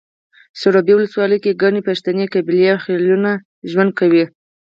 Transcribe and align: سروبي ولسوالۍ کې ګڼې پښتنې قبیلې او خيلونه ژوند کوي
سروبي 0.59 0.93
ولسوالۍ 0.95 1.37
کې 1.43 1.57
ګڼې 1.61 1.81
پښتنې 1.89 2.25
قبیلې 2.33 2.65
او 2.73 2.77
خيلونه 2.85 3.31
ژوند 3.71 3.91
کوي 3.99 4.23